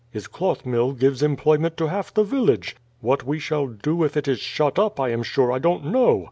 [0.09, 2.75] His cloth mill gives employment to half the village.
[3.01, 6.19] What we shall do if it is shut up I am sure I don't know.